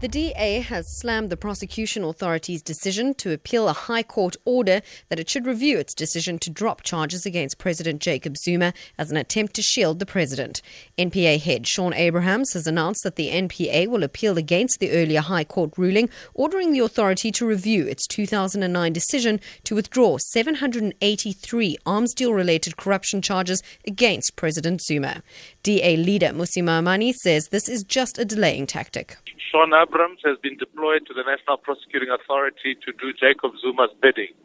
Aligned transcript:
The 0.00 0.06
DA 0.06 0.60
has 0.60 0.86
slammed 1.00 1.28
the 1.28 1.36
prosecution 1.36 2.04
authority's 2.04 2.62
decision 2.62 3.14
to 3.14 3.32
appeal 3.32 3.68
a 3.68 3.72
High 3.72 4.04
Court 4.04 4.36
order 4.44 4.80
that 5.08 5.18
it 5.18 5.28
should 5.28 5.44
review 5.44 5.76
its 5.76 5.92
decision 5.92 6.38
to 6.38 6.50
drop 6.50 6.82
charges 6.82 7.26
against 7.26 7.58
President 7.58 8.00
Jacob 8.00 8.36
Zuma 8.36 8.74
as 8.96 9.10
an 9.10 9.16
attempt 9.16 9.54
to 9.54 9.62
shield 9.62 9.98
the 9.98 10.06
president. 10.06 10.62
NPA 10.96 11.40
head 11.40 11.66
Shaun 11.66 11.92
Abrahams 11.94 12.52
has 12.52 12.68
announced 12.68 13.02
that 13.02 13.16
the 13.16 13.30
NPA 13.30 13.88
will 13.88 14.04
appeal 14.04 14.38
against 14.38 14.78
the 14.78 14.92
earlier 14.92 15.20
High 15.20 15.42
Court 15.42 15.72
ruling, 15.76 16.08
ordering 16.32 16.70
the 16.70 16.78
authority 16.78 17.32
to 17.32 17.44
review 17.44 17.84
its 17.84 18.06
2009 18.06 18.92
decision 18.92 19.40
to 19.64 19.74
withdraw 19.74 20.16
783 20.16 21.76
arms 21.84 22.14
deal 22.14 22.32
related 22.32 22.76
corruption 22.76 23.20
charges 23.20 23.64
against 23.84 24.36
President 24.36 24.80
Zuma. 24.80 25.24
DA 25.64 25.96
leader 25.96 26.28
Mmusi 26.28 26.62
Maimane 26.62 27.12
says 27.14 27.48
this 27.48 27.68
is 27.68 27.82
just 27.82 28.16
a 28.16 28.24
delaying 28.24 28.68
tactic. 28.68 29.16
Shaun 29.50 29.72
uh, 29.72 29.86
Abrahams 29.88 30.20
has 30.22 30.36
been 30.44 30.56
deployed 30.60 31.08
to 31.08 31.14
the 31.16 31.24
National 31.24 31.56
Prosecuting 31.56 32.12
Authority 32.12 32.76
to 32.84 32.92
do 33.00 33.16
Jacob 33.16 33.56
Zuma's 33.56 33.88
bidding. 34.04 34.36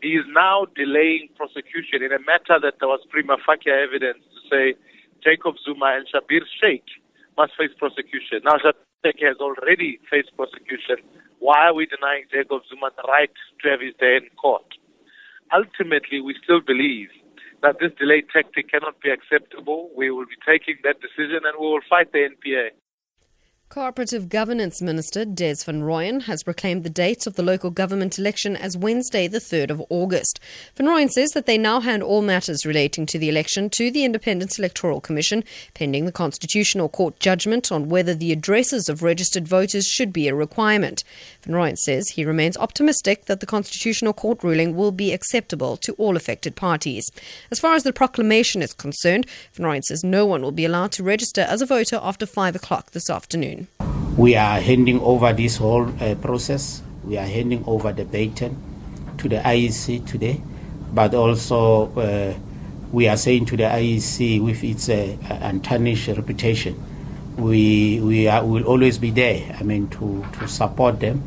He 0.00 0.14
is 0.14 0.22
now 0.30 0.70
delaying 0.78 1.34
prosecution 1.34 1.98
in 1.98 2.14
a 2.14 2.22
matter 2.22 2.62
that 2.62 2.78
there 2.78 2.86
was 2.86 3.02
prima 3.10 3.34
facie 3.42 3.74
evidence 3.74 4.22
to 4.22 4.40
say 4.46 4.64
Jacob 5.18 5.58
Zuma 5.66 5.98
and 5.98 6.06
Schabir 6.06 6.46
Shaik 6.62 6.86
must 7.34 7.58
face 7.58 7.74
prosecution. 7.74 8.46
Now 8.46 8.54
Schabir 8.62 8.86
Shaik 9.02 9.18
has 9.26 9.42
already 9.42 9.98
faced 10.06 10.30
prosecution. 10.38 11.02
Why 11.42 11.66
are 11.66 11.74
we 11.74 11.90
denying 11.90 12.30
Jacob 12.30 12.62
Zuma 12.70 12.94
the 12.94 13.02
right 13.10 13.34
to 13.34 13.64
have 13.74 13.82
his 13.82 13.98
day 13.98 14.22
in 14.22 14.30
court? 14.38 14.78
Ultimately, 15.50 16.22
we 16.22 16.38
still 16.38 16.62
believe 16.62 17.10
that 17.66 17.82
this 17.82 17.90
delay 17.98 18.22
tactic 18.30 18.70
cannot 18.70 19.00
be 19.02 19.10
acceptable. 19.10 19.90
We 19.96 20.14
will 20.14 20.30
be 20.30 20.38
taking 20.46 20.78
that 20.86 21.02
decision 21.02 21.42
and 21.42 21.58
we 21.58 21.66
will 21.66 21.82
fight 21.90 22.12
the 22.14 22.30
NPA. 22.30 22.70
Cooperative 23.70 24.28
Governance 24.28 24.80
Minister 24.80 25.24
Des 25.24 25.56
van 25.64 25.82
Rooyen 25.82 26.22
has 26.22 26.44
proclaimed 26.44 26.84
the 26.84 26.90
date 26.90 27.26
of 27.26 27.34
the 27.34 27.42
local 27.42 27.70
government 27.70 28.20
election 28.20 28.56
as 28.56 28.76
Wednesday, 28.76 29.26
the 29.26 29.40
3rd 29.40 29.70
of 29.70 29.82
August. 29.88 30.38
Van 30.76 30.86
Rooyen 30.86 31.10
says 31.10 31.32
that 31.32 31.46
they 31.46 31.58
now 31.58 31.80
hand 31.80 32.00
all 32.00 32.22
matters 32.22 32.64
relating 32.64 33.04
to 33.06 33.18
the 33.18 33.28
election 33.28 33.68
to 33.70 33.90
the 33.90 34.04
Independent 34.04 34.56
Electoral 34.60 35.00
Commission, 35.00 35.42
pending 35.74 36.04
the 36.04 36.12
Constitutional 36.12 36.88
Court 36.88 37.18
judgment 37.18 37.72
on 37.72 37.88
whether 37.88 38.14
the 38.14 38.30
addresses 38.30 38.88
of 38.88 39.02
registered 39.02 39.48
voters 39.48 39.88
should 39.88 40.12
be 40.12 40.28
a 40.28 40.36
requirement. 40.36 41.02
Van 41.42 41.56
Rooyen 41.56 41.76
says 41.76 42.10
he 42.10 42.24
remains 42.24 42.56
optimistic 42.58 43.24
that 43.24 43.40
the 43.40 43.46
Constitutional 43.46 44.12
Court 44.12 44.44
ruling 44.44 44.76
will 44.76 44.92
be 44.92 45.12
acceptable 45.12 45.76
to 45.78 45.94
all 45.94 46.16
affected 46.16 46.54
parties. 46.54 47.10
As 47.50 47.58
far 47.58 47.74
as 47.74 47.82
the 47.82 47.92
proclamation 47.92 48.62
is 48.62 48.72
concerned, 48.72 49.26
Van 49.54 49.66
Rooyen 49.66 49.82
says 49.82 50.04
no 50.04 50.24
one 50.26 50.42
will 50.42 50.52
be 50.52 50.64
allowed 50.64 50.92
to 50.92 51.02
register 51.02 51.40
as 51.40 51.60
a 51.60 51.66
voter 51.66 51.98
after 52.00 52.24
5 52.24 52.54
o'clock 52.54 52.92
this 52.92 53.10
afternoon. 53.10 53.63
We 54.16 54.36
are 54.36 54.60
handing 54.60 55.00
over 55.00 55.32
this 55.32 55.56
whole 55.56 55.88
uh, 56.00 56.14
process. 56.14 56.82
We 57.02 57.18
are 57.18 57.26
handing 57.26 57.64
over 57.66 57.92
the 57.92 58.04
baton 58.04 58.56
to 59.18 59.28
the 59.28 59.38
IEC 59.38 60.06
today, 60.06 60.40
but 60.92 61.14
also 61.14 61.90
uh, 61.98 62.32
we 62.92 63.08
are 63.08 63.16
saying 63.16 63.46
to 63.46 63.56
the 63.56 63.64
IEC 63.64 64.40
with 64.40 64.62
its 64.62 64.88
uh, 64.88 65.16
untarnished 65.42 66.06
reputation, 66.06 66.80
we 67.36 67.98
we 68.04 68.28
are, 68.28 68.46
will 68.46 68.62
always 68.62 68.98
be 68.98 69.10
there. 69.10 69.56
I 69.58 69.64
mean, 69.64 69.88
to 69.98 70.24
to 70.38 70.46
support 70.46 71.00
them 71.00 71.24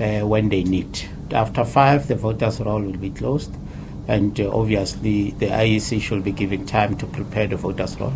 uh, 0.00 0.20
when 0.20 0.48
they 0.48 0.62
need. 0.62 1.08
After 1.32 1.64
five, 1.64 2.06
the 2.06 2.14
voters' 2.14 2.60
roll 2.60 2.82
will 2.82 2.98
be 2.98 3.10
closed, 3.10 3.52
and 4.06 4.38
uh, 4.40 4.48
obviously 4.54 5.32
the 5.32 5.48
IEC 5.48 6.00
should 6.00 6.22
be 6.22 6.30
given 6.30 6.66
time 6.66 6.96
to 6.98 7.06
prepare 7.06 7.48
the 7.48 7.56
voters' 7.56 7.98
roll. 7.98 8.12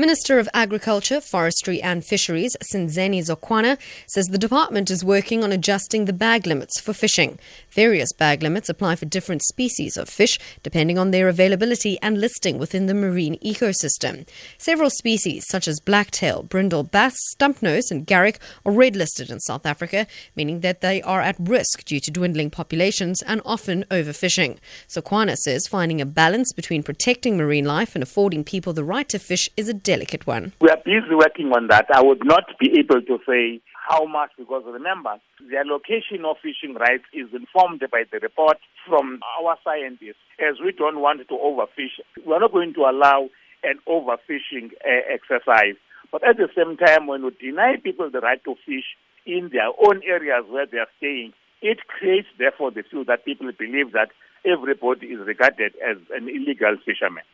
Minister 0.00 0.38
of 0.38 0.48
Agriculture, 0.54 1.20
Forestry 1.20 1.82
and 1.82 2.02
Fisheries, 2.02 2.56
Senzeni 2.72 3.20
Zokwana, 3.20 3.76
says 4.06 4.28
the 4.28 4.38
department 4.38 4.90
is 4.90 5.04
working 5.04 5.44
on 5.44 5.52
adjusting 5.52 6.06
the 6.06 6.14
bag 6.14 6.46
limits 6.46 6.80
for 6.80 6.94
fishing. 6.94 7.38
Various 7.72 8.10
bag 8.14 8.42
limits 8.42 8.70
apply 8.70 8.96
for 8.96 9.04
different 9.04 9.42
species 9.42 9.98
of 9.98 10.08
fish, 10.08 10.38
depending 10.62 10.96
on 10.96 11.10
their 11.10 11.28
availability 11.28 11.98
and 12.00 12.18
listing 12.18 12.56
within 12.56 12.86
the 12.86 12.94
marine 12.94 13.38
ecosystem. 13.40 14.26
Several 14.56 14.88
species, 14.88 15.44
such 15.46 15.68
as 15.68 15.80
blacktail, 15.80 16.44
brindle 16.44 16.82
bass, 16.82 17.18
stumpnose, 17.36 17.90
and 17.90 18.06
garrick, 18.06 18.38
are 18.64 18.72
red 18.72 18.96
listed 18.96 19.28
in 19.28 19.38
South 19.40 19.66
Africa, 19.66 20.06
meaning 20.34 20.60
that 20.60 20.80
they 20.80 21.02
are 21.02 21.20
at 21.20 21.36
risk 21.38 21.84
due 21.84 22.00
to 22.00 22.10
dwindling 22.10 22.48
populations 22.48 23.20
and 23.20 23.42
often 23.44 23.84
overfishing. 23.90 24.56
Zokwana 24.88 25.36
says 25.36 25.66
finding 25.66 26.00
a 26.00 26.06
balance 26.06 26.54
between 26.54 26.82
protecting 26.82 27.36
marine 27.36 27.66
life 27.66 27.94
and 27.94 28.02
affording 28.02 28.44
people 28.44 28.72
the 28.72 28.82
right 28.82 29.10
to 29.10 29.18
fish 29.18 29.50
is 29.58 29.68
a 29.68 29.74
delicate 29.90 30.24
one. 30.24 30.52
We 30.60 30.70
are 30.70 30.78
busy 30.84 31.14
working 31.16 31.50
on 31.50 31.66
that. 31.66 31.86
I 31.92 32.00
would 32.00 32.24
not 32.24 32.44
be 32.60 32.78
able 32.78 33.02
to 33.02 33.18
say 33.26 33.60
how 33.74 34.06
much 34.06 34.30
because 34.38 34.62
remember, 34.64 35.16
the 35.50 35.56
allocation 35.58 36.24
of 36.24 36.36
fishing 36.38 36.74
rights 36.78 37.02
is 37.12 37.26
informed 37.34 37.82
by 37.90 38.04
the 38.12 38.20
report 38.20 38.58
from 38.86 39.18
our 39.34 39.56
scientists 39.64 40.22
as 40.38 40.62
we 40.64 40.70
don't 40.70 41.00
want 41.00 41.26
to 41.26 41.34
overfish. 41.34 41.98
We're 42.24 42.38
not 42.38 42.52
going 42.52 42.74
to 42.74 42.82
allow 42.82 43.30
an 43.64 43.80
overfishing 43.88 44.70
uh, 44.86 45.02
exercise. 45.10 45.74
But 46.12 46.22
at 46.22 46.36
the 46.36 46.48
same 46.54 46.76
time, 46.76 47.08
when 47.08 47.24
we 47.24 47.30
deny 47.40 47.74
people 47.82 48.10
the 48.10 48.20
right 48.20 48.42
to 48.44 48.54
fish 48.64 48.94
in 49.26 49.50
their 49.52 49.74
own 49.74 50.02
areas 50.06 50.44
where 50.48 50.66
they 50.70 50.78
are 50.78 50.92
staying, 50.98 51.32
it 51.62 51.78
creates 51.88 52.28
therefore 52.38 52.70
the 52.70 52.84
feel 52.88 53.04
that 53.06 53.24
people 53.24 53.50
believe 53.58 53.90
that 53.92 54.10
everybody 54.46 55.08
is 55.08 55.26
regarded 55.26 55.74
as 55.82 55.98
an 56.14 56.28
illegal 56.28 56.76
fisherman. 56.86 57.26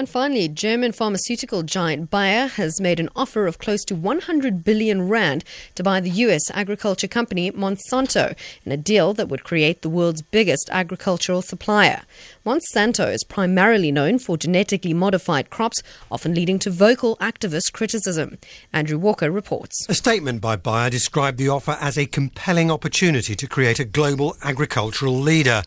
And 0.00 0.08
finally, 0.08 0.48
German 0.48 0.92
pharmaceutical 0.92 1.62
giant 1.62 2.10
Bayer 2.10 2.46
has 2.46 2.80
made 2.80 3.00
an 3.00 3.10
offer 3.14 3.46
of 3.46 3.58
close 3.58 3.84
to 3.84 3.94
100 3.94 4.64
billion 4.64 5.10
rand 5.10 5.44
to 5.74 5.82
buy 5.82 6.00
the 6.00 6.08
US 6.24 6.40
agriculture 6.54 7.06
company 7.06 7.50
Monsanto 7.50 8.34
in 8.64 8.72
a 8.72 8.78
deal 8.78 9.12
that 9.12 9.28
would 9.28 9.44
create 9.44 9.82
the 9.82 9.90
world's 9.90 10.22
biggest 10.22 10.70
agricultural 10.72 11.42
supplier. 11.42 12.00
Monsanto 12.46 13.12
is 13.12 13.22
primarily 13.24 13.92
known 13.92 14.18
for 14.18 14.38
genetically 14.38 14.94
modified 14.94 15.50
crops, 15.50 15.82
often 16.10 16.32
leading 16.32 16.58
to 16.60 16.70
vocal 16.70 17.18
activist 17.18 17.74
criticism. 17.74 18.38
Andrew 18.72 18.96
Walker 18.96 19.30
reports. 19.30 19.84
A 19.90 19.94
statement 19.94 20.40
by 20.40 20.56
Bayer 20.56 20.88
described 20.88 21.36
the 21.36 21.50
offer 21.50 21.76
as 21.78 21.98
a 21.98 22.06
compelling 22.06 22.70
opportunity 22.70 23.34
to 23.34 23.46
create 23.46 23.78
a 23.78 23.84
global 23.84 24.34
agricultural 24.42 25.12
leader. 25.12 25.62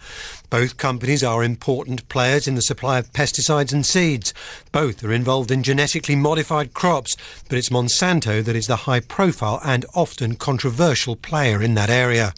Both 0.54 0.78
companies 0.78 1.24
are 1.24 1.44
important 1.44 2.08
players 2.10 2.48
in 2.48 2.54
the 2.54 2.62
supply 2.62 3.00
of 3.00 3.12
pesticides 3.12 3.74
and 3.74 3.84
seeds. 3.84 4.36
Both 4.72 5.04
are 5.04 5.12
involved 5.12 5.50
in 5.50 5.64
genetically 5.64 6.16
modified 6.16 6.76
crops, 6.76 7.18
but 7.50 7.58
it's 7.58 7.72
Monsanto 7.72 8.44
that 8.44 8.56
is 8.56 8.68
the 8.68 8.86
high 8.86 9.00
profile 9.00 9.60
and 9.66 9.84
often 9.96 10.36
controversial 10.36 11.16
player 11.16 11.64
in 11.64 11.74
that 11.74 11.90
area. 11.90 12.36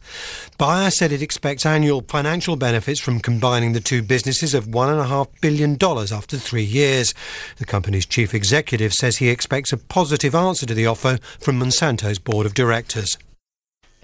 Bayer 0.58 0.92
said 0.92 1.12
it 1.12 1.22
expects 1.22 1.66
annual 1.66 2.06
financial 2.08 2.56
benefits 2.56 3.02
from 3.02 3.20
combining 3.20 3.74
the 3.74 3.81
two 3.81 4.02
businesses 4.02 4.53
of 4.53 4.68
$1.5 4.68 5.28
billion 5.42 5.78
after 6.14 6.38
three 6.38 6.64
years. 6.64 7.14
The 7.58 7.66
company's 7.66 8.06
chief 8.06 8.34
executive 8.34 8.94
says 8.94 9.18
he 9.18 9.28
expects 9.28 9.74
a 9.74 9.78
positive 9.78 10.34
answer 10.34 10.66
to 10.66 10.74
the 10.74 10.88
offer 10.88 11.18
from 11.42 11.59
Monsanto's 11.59 12.20
board 12.20 12.46
of 12.46 12.53
directors. 12.53 13.18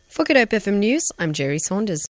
For 0.09 0.25
Good 0.25 0.35
Hope 0.35 0.49
FM 0.49 0.79
News, 0.79 1.09
I'm 1.17 1.31
Jerry 1.31 1.59
Saunders. 1.59 2.05